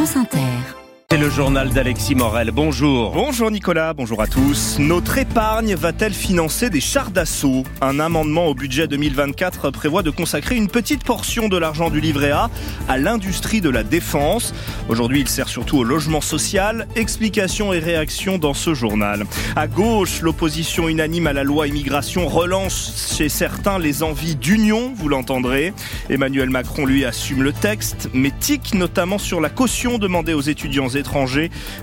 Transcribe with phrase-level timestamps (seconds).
[0.00, 0.79] France Inter.
[1.12, 2.52] C'est le journal d'Alexis Morel.
[2.52, 3.10] Bonjour.
[3.10, 4.78] Bonjour Nicolas, bonjour à tous.
[4.78, 7.64] Notre épargne va-t-elle financer des chars d'assaut?
[7.80, 12.30] Un amendement au budget 2024 prévoit de consacrer une petite portion de l'argent du livret
[12.30, 12.48] A
[12.88, 14.54] à l'industrie de la défense.
[14.88, 16.86] Aujourd'hui, il sert surtout au logement social.
[16.94, 19.26] Explications et réactions dans ce journal.
[19.56, 25.08] À gauche, l'opposition unanime à la loi immigration relance chez certains les envies d'union, vous
[25.08, 25.72] l'entendrez.
[26.08, 30.88] Emmanuel Macron, lui, assume le texte, mais tique notamment sur la caution demandée aux étudiants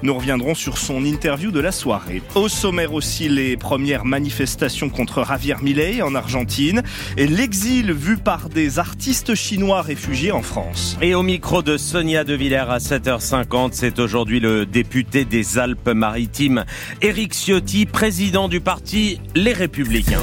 [0.03, 2.21] Nous reviendrons sur son interview de la soirée.
[2.35, 6.83] Au sommaire aussi les premières manifestations contre Javier Milei en Argentine
[7.17, 10.97] et l'exil vu par des artistes chinois réfugiés en France.
[11.01, 16.65] Et au micro de Sonia De Villers à 7h50, c'est aujourd'hui le député des Alpes-Maritimes,
[17.01, 20.21] Éric Ciotti, président du parti Les Républicains.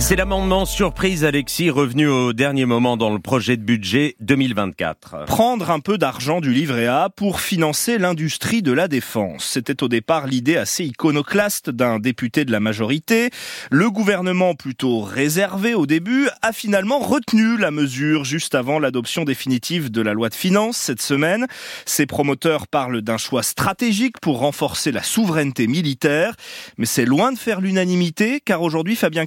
[0.00, 5.26] C'est l'amendement surprise, Alexis, revenu au dernier moment dans le projet de budget 2024.
[5.26, 9.44] Prendre un peu d'argent du livret A pour financer l'industrie de la défense.
[9.44, 13.30] C'était au départ l'idée assez iconoclaste d'un député de la majorité.
[13.70, 19.92] Le gouvernement, plutôt réservé au début, a finalement retenu la mesure juste avant l'adoption définitive
[19.92, 21.46] de la loi de finances cette semaine.
[21.84, 26.34] Ses promoteurs parlent d'un choix stratégique pour renforcer la souveraineté militaire.
[26.78, 29.24] Mais c'est loin de faire l'unanimité, car aujourd'hui, Fabien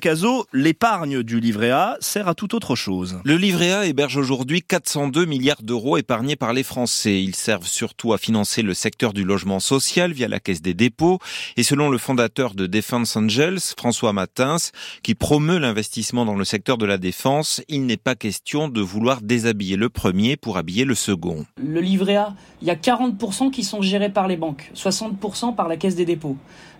[0.54, 3.20] l'épargne du livret A sert à tout autre chose.
[3.24, 7.22] Le livret A héberge aujourd'hui 402 milliards d'euros épargnés par les Français.
[7.22, 11.20] Ils servent surtout à financer le secteur du logement social via la Caisse des dépôts.
[11.58, 14.58] Et selon le fondateur de Defense Angels, François Matins,
[15.04, 19.22] qui promeut l'investissement dans le secteur de la défense, il n'est pas question de vouloir
[19.22, 21.46] déshabiller le premier pour habiller le second.
[21.64, 25.68] Le livret A, il y a 40% qui sont gérés par les banques, 60% par
[25.68, 26.38] la Caisse des dépôts.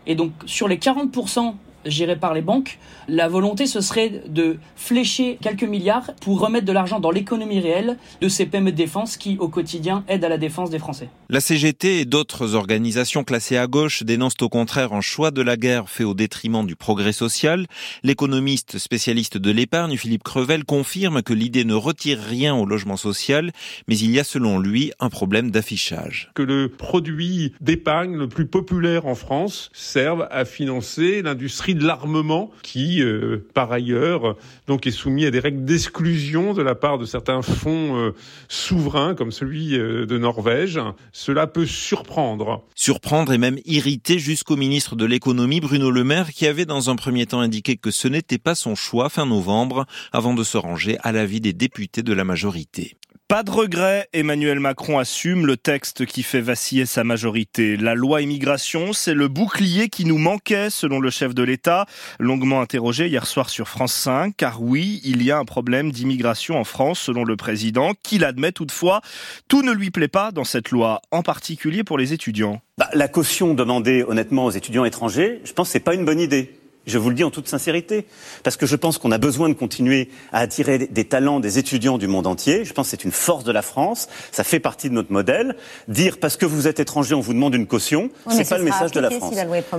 [0.08, 1.54] Et donc sur les 40%
[1.86, 6.72] géré par les banques, la volonté ce serait de flécher quelques milliards pour remettre de
[6.72, 10.38] l'argent dans l'économie réelle de ces PME de défense qui au quotidien aident à la
[10.38, 11.10] défense des Français.
[11.30, 15.58] La CGT et d'autres organisations classées à gauche dénoncent au contraire un choix de la
[15.58, 17.68] guerre fait au détriment du progrès social.
[18.04, 23.52] L'économiste spécialiste de l'épargne Philippe Crevel confirme que l'idée ne retire rien au logement social,
[23.88, 26.32] mais il y a selon lui un problème d'affichage.
[26.36, 32.52] Que le produit d'épargne le plus populaire en France serve à financer l'industrie de l'armement
[32.64, 34.36] qui, euh, par ailleurs,
[34.68, 38.12] donc est soumis à des règles d'exclusion de la part de certains fonds euh,
[38.48, 40.80] souverains comme celui euh, de Norvège.
[41.12, 42.64] Cela peut surprendre.
[42.76, 46.96] Surprendre et même irriter jusqu'au ministre de l'économie Bruno Le Maire qui avait dans un
[46.96, 50.98] premier temps indiqué que ce n'était pas son choix fin novembre avant de se ranger
[51.02, 52.96] à l'avis des députés de la majorité.
[53.30, 57.78] Pas de regret, Emmanuel Macron assume le texte qui fait vaciller sa majorité.
[57.78, 61.86] La loi immigration, c'est le bouclier qui nous manquait, selon le chef de l'État,
[62.20, 66.60] longuement interrogé hier soir sur France 5, car oui, il y a un problème d'immigration
[66.60, 69.02] en France, selon le président, qu'il admet toutefois.
[69.48, 72.62] Tout ne lui plaît pas dans cette loi, en particulier pour les étudiants.
[72.80, 76.20] Bah, la caution demandée honnêtement aux étudiants étrangers, je pense que c'est pas une bonne
[76.20, 76.59] idée.
[76.90, 78.06] Je vous le dis en toute sincérité,
[78.44, 81.98] parce que je pense qu'on a besoin de continuer à attirer des talents, des étudiants
[81.98, 82.66] du monde entier.
[82.66, 84.10] Je pense que c'est une force de la France.
[84.32, 85.56] Ça fait partie de notre modèle.
[85.88, 88.64] Dire parce que vous êtes étranger, on vous demande une caution, ce c'est pas le
[88.64, 89.36] message de la France.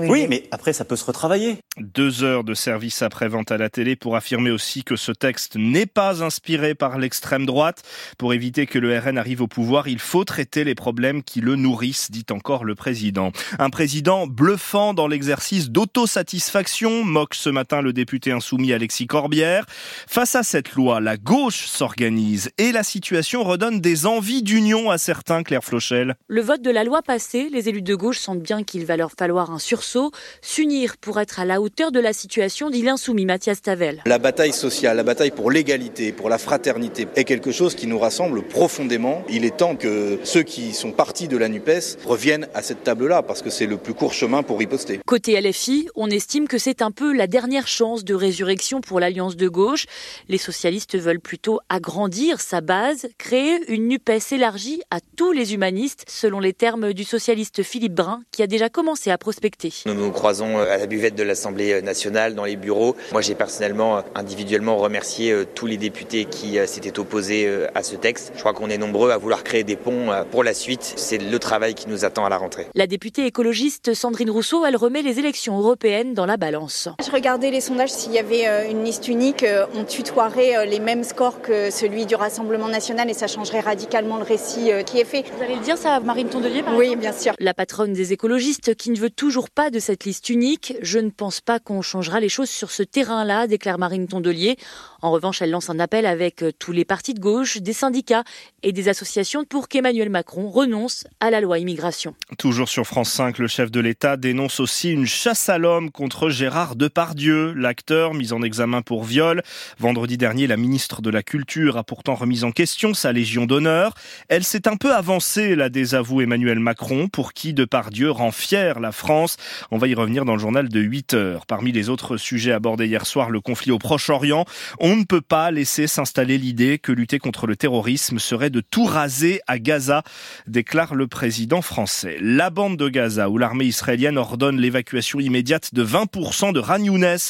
[0.08, 1.58] oui, mais après, ça peut se retravailler.
[1.78, 5.86] Deux heures de service après-vente à la télé pour affirmer aussi que ce texte n'est
[5.86, 7.82] pas inspiré par l'extrême droite.
[8.18, 11.56] Pour éviter que le RN arrive au pouvoir, il faut traiter les problèmes qui le
[11.56, 13.32] nourrissent, dit encore le président.
[13.58, 19.66] Un président bluffant dans l'exercice d'autosatisfaction moque ce matin le député insoumis Alexis Corbière.
[20.06, 24.98] Face à cette loi, la gauche s'organise et la situation redonne des envies d'union à
[24.98, 26.16] certains, Claire Flochel.
[26.28, 29.12] Le vote de la loi passé, les élus de gauche sentent bien qu'il va leur
[29.18, 30.10] falloir un sursaut,
[30.42, 34.02] s'unir pour être à la hauteur de la situation, dit l'insoumis Mathias Tavel.
[34.06, 37.98] La bataille sociale, la bataille pour l'égalité, pour la fraternité est quelque chose qui nous
[37.98, 39.24] rassemble profondément.
[39.28, 43.22] Il est temps que ceux qui sont partis de la NUPES reviennent à cette table-là
[43.22, 45.00] parce que c'est le plus court chemin pour riposter.
[45.06, 49.36] Côté LFI, on estime que c'est un peu la dernière chance de résurrection pour l'alliance
[49.36, 49.86] de gauche.
[50.28, 56.04] Les socialistes veulent plutôt agrandir sa base, créer une NUPES élargie à tous les humanistes,
[56.08, 59.72] selon les termes du socialiste Philippe Brun, qui a déjà commencé à prospecter.
[59.86, 62.96] Nous nous croisons à la buvette de l'Assemblée nationale, dans les bureaux.
[63.12, 67.82] Moi, j'ai personnellement, individuellement remercié euh, tous les députés qui euh, s'étaient opposés euh, à
[67.82, 68.32] ce texte.
[68.34, 70.94] Je crois qu'on est nombreux à vouloir créer des ponts pour la suite.
[70.96, 72.66] C'est le travail qui nous attend à la rentrée.
[72.74, 76.69] La députée écologiste Sandrine Rousseau, elle remet les élections européennes dans la balance.
[76.70, 76.88] France.
[77.04, 80.64] Je regardais les sondages, s'il y avait euh, une liste unique, euh, on tutoierait euh,
[80.64, 85.00] les mêmes scores que celui du Rassemblement national et ça changerait radicalement le récit qui
[85.00, 85.24] est fait.
[85.36, 87.34] Vous allez le dire ça à Marine Tondelier par Oui, bien sûr.
[87.38, 90.74] La patronne des écologistes qui ne veut toujours pas de cette liste unique.
[90.82, 94.56] Je ne pense pas qu'on changera les choses sur ce terrain-là, déclare Marine Tondelier.
[95.02, 98.24] En revanche, elle lance un appel avec tous les partis de gauche, des syndicats
[98.62, 102.14] et des associations pour qu'Emmanuel Macron renonce à la loi immigration.
[102.38, 106.28] Toujours sur France 5, le chef de l'État dénonce aussi une chasse à l'homme contre
[106.28, 109.42] Gérard Depardieu, l'acteur mis en examen pour viol.
[109.78, 113.94] Vendredi dernier, la ministre de la Culture a pourtant remis en question sa Légion d'honneur.
[114.28, 118.92] Elle s'est un peu avancée, la désavoue Emmanuel Macron, pour qui Depardieu rend fier la
[118.92, 119.36] France.
[119.70, 121.46] On va y revenir dans le journal de 8 heures.
[121.46, 124.44] Parmi les autres sujets abordés hier soir, le conflit au Proche-Orient.
[124.78, 128.84] On ne peut pas laisser s'installer l'idée que lutter contre le terrorisme serait de tout
[128.84, 130.02] raser à Gaza,
[130.46, 132.18] déclare le président français.
[132.20, 136.78] La bande de Gaza, où l'armée israélienne ordonne l'évacuation immédiate de 20% de Ran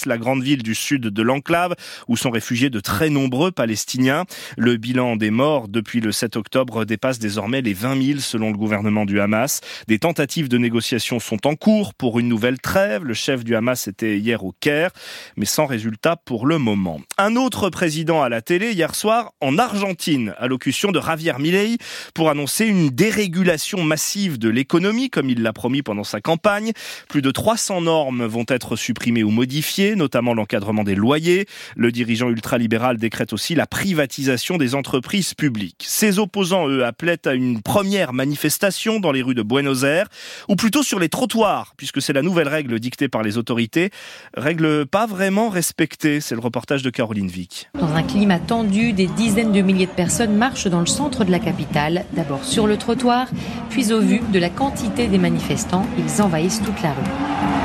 [0.07, 1.75] la grande ville du sud de l'enclave,
[2.09, 4.25] où sont réfugiés de très nombreux Palestiniens.
[4.57, 8.57] Le bilan des morts depuis le 7 octobre dépasse désormais les 20 000 selon le
[8.57, 9.61] gouvernement du Hamas.
[9.89, 13.05] Des tentatives de négociation sont en cours pour une nouvelle trêve.
[13.05, 14.91] Le chef du Hamas était hier au Caire,
[15.37, 17.01] mais sans résultat pour le moment.
[17.19, 21.77] Un autre président à la télé hier soir en Argentine, allocution de Javier Milei
[22.15, 26.73] pour annoncer une dérégulation massive de l'économie, comme il l'a promis pendant sa campagne.
[27.09, 31.47] Plus de 300 normes vont être supprimées ou modifiées, notamment l'encadrement des loyers.
[31.77, 35.85] Le dirigeant ultralibéral décrète aussi la privatisation des entreprises publiques.
[35.87, 40.09] Ses opposants, eux, appelaient à une première manifestation dans les rues de Buenos Aires,
[40.49, 43.91] ou plutôt sur les trottoirs, puisque c'est la nouvelle règle dictée par les autorités,
[44.37, 46.21] règle pas vraiment respectée.
[46.21, 47.69] C'est le reportage de Caroline Vic.
[47.79, 51.31] Dans un climat tendu, des dizaines de milliers de personnes marchent dans le centre de
[51.31, 53.29] la capitale, d'abord sur le trottoir,
[53.69, 57.60] puis au vu de la quantité des manifestants, ils envahissent toute la rue.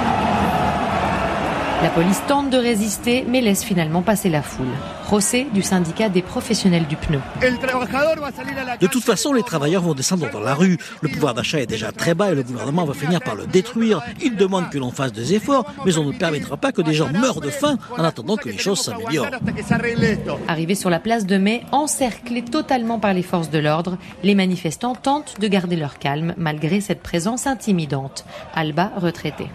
[1.85, 4.65] La police tente de résister, mais laisse finalement passer la foule.
[5.07, 7.19] José du syndicat des professionnels du pneu.
[8.81, 10.79] De toute façon, les travailleurs vont descendre dans la rue.
[11.01, 14.01] Le pouvoir d'achat est déjà très bas et le gouvernement va finir par le détruire.
[14.23, 17.11] Il demande que l'on fasse des efforts, mais on ne permettra pas que des gens
[17.11, 19.27] meurent de faim en attendant que les choses s'améliorent.
[20.47, 24.95] Arrivés sur la place de mai, encerclés totalement par les forces de l'ordre, les manifestants
[24.95, 28.25] tentent de garder leur calme malgré cette présence intimidante.
[28.55, 29.49] Alba, retraité.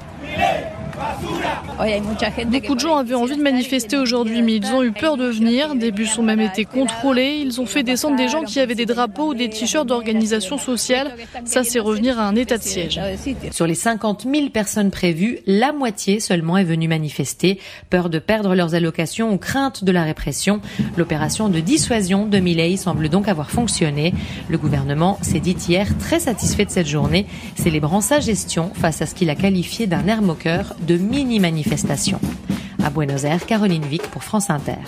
[2.47, 5.75] Beaucoup de gens avaient envie de manifester aujourd'hui, mais ils ont eu peur de venir.
[5.75, 7.41] Des bus ont même été contrôlés.
[7.43, 11.17] Ils ont fait descendre des gens qui avaient des drapeaux ou des t-shirts d'organisation sociale.
[11.44, 13.00] Ça, c'est revenir à un état de siège.
[13.50, 17.58] Sur les 50 000 personnes prévues, la moitié seulement est venue manifester.
[17.88, 20.61] Peur de perdre leurs allocations ou crainte de la répression.
[20.96, 24.12] L'opération de dissuasion de Milley semble donc avoir fonctionné.
[24.49, 27.26] Le gouvernement s'est dit hier très satisfait de cette journée,
[27.56, 32.20] célébrant sa gestion face à ce qu'il a qualifié d'un air moqueur de mini-manifestation.
[32.82, 34.78] À Buenos Aires, Caroline Vic pour France Inter.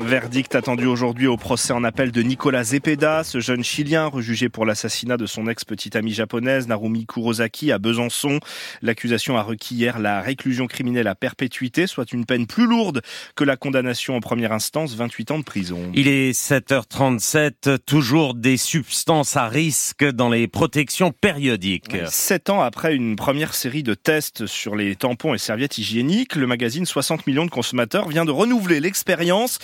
[0.00, 4.66] Verdict attendu aujourd'hui au procès en appel de Nicolas Zepeda, ce jeune Chilien rejugé pour
[4.66, 8.38] l'assassinat de son ex-petite amie japonaise Narumi Kurosaki à Besançon.
[8.82, 13.02] L'accusation a requis hier la réclusion criminelle à perpétuité, soit une peine plus lourde
[13.34, 15.90] que la condamnation en première instance, 28 ans de prison.
[15.94, 21.96] Il est 7h37, toujours des substances à risque dans les protections périodiques.
[22.06, 26.46] Sept ans après une première série de tests sur les tampons et serviettes hygiéniques, le
[26.46, 29.58] magazine 60 millions de consommateurs vient de renouveler l'expérience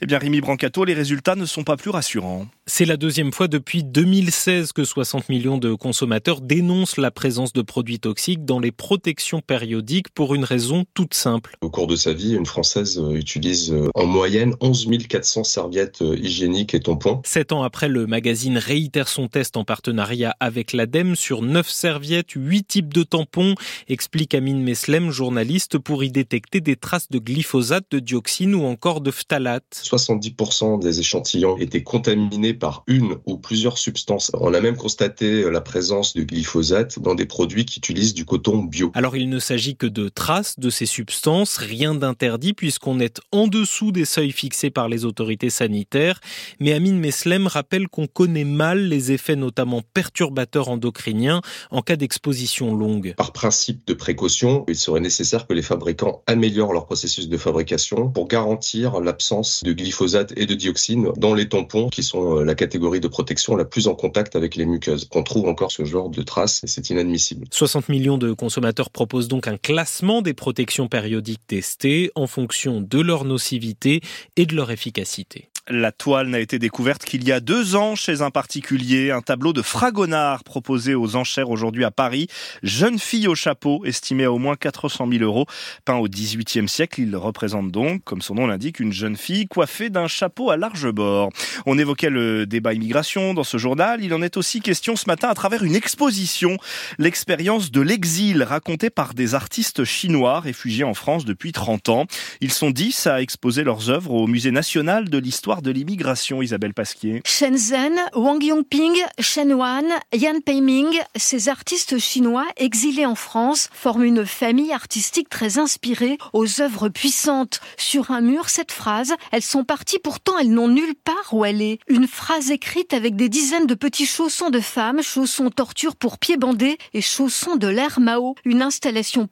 [0.00, 2.46] eh bien, Rémi Brancato, les résultats ne sont pas plus rassurants.
[2.70, 7.62] C'est la deuxième fois depuis 2016 que 60 millions de consommateurs dénoncent la présence de
[7.62, 11.56] produits toxiques dans les protections périodiques pour une raison toute simple.
[11.62, 16.02] Au cours de sa vie, une Française euh, utilise euh, en moyenne 11 400 serviettes
[16.02, 17.22] euh, hygiéniques et tampons.
[17.24, 22.32] Sept ans après, le magazine réitère son test en partenariat avec l'ADEME sur 9 serviettes,
[22.36, 23.54] 8 types de tampons,
[23.88, 29.00] explique Amine Meslem, journaliste, pour y détecter des traces de glyphosate, de dioxine ou encore
[29.00, 29.82] de phtalate.
[29.82, 34.30] 70% des échantillons étaient contaminés par une ou plusieurs substances.
[34.34, 38.62] On a même constaté la présence de glyphosate dans des produits qui utilisent du coton
[38.64, 38.90] bio.
[38.94, 43.48] Alors il ne s'agit que de traces de ces substances, rien d'interdit puisqu'on est en
[43.48, 46.20] dessous des seuils fixés par les autorités sanitaires.
[46.60, 52.74] Mais Amine Meslem rappelle qu'on connaît mal les effets notamment perturbateurs endocriniens en cas d'exposition
[52.74, 53.14] longue.
[53.16, 58.08] Par principe de précaution, il serait nécessaire que les fabricants améliorent leur processus de fabrication
[58.08, 62.54] pour garantir l'absence de glyphosate et de dioxine dans les tampons qui sont euh, la
[62.54, 65.08] catégorie de protection la plus en contact avec les muqueuses.
[65.14, 67.46] On trouve encore ce genre de traces et c'est inadmissible.
[67.50, 73.00] 60 millions de consommateurs proposent donc un classement des protections périodiques testées en fonction de
[73.00, 74.00] leur nocivité
[74.36, 75.50] et de leur efficacité.
[75.70, 79.52] La toile n'a été découverte qu'il y a deux ans chez un particulier, un tableau
[79.52, 82.26] de Fragonard proposé aux enchères aujourd'hui à Paris.
[82.62, 85.44] Jeune fille au chapeau, estimée à au moins 400 000 euros,
[85.84, 87.02] peint au XVIIIe siècle.
[87.02, 90.90] Il représente donc, comme son nom l'indique, une jeune fille coiffée d'un chapeau à large
[90.90, 91.28] bord.
[91.66, 94.02] On évoquait le débat immigration dans ce journal.
[94.02, 96.56] Il en est aussi question ce matin à travers une exposition,
[96.96, 102.06] l'expérience de l'exil racontée par des artistes chinois réfugiés en France depuis 30 ans.
[102.40, 106.74] Ils sont 10 à exposer leurs œuvres au Musée national de l'histoire de l'immigration, Isabelle
[106.74, 107.22] Pasquier.
[107.24, 114.26] Shenzhen, Wang Yongping, Shen Wan, Yan Peiming, ces artistes chinois exilés en France forment une
[114.26, 117.60] famille artistique très inspirée aux œuvres puissantes.
[117.76, 121.78] Sur un mur, cette phrase, elles sont parties pourtant elles n'ont nulle part où est.
[121.88, 126.36] Une phrase écrite avec des dizaines de petits chaussons de femmes, chaussons torture pour pieds
[126.36, 128.34] bandés et chaussons de l'air Mao.
[128.44, 129.26] Une installation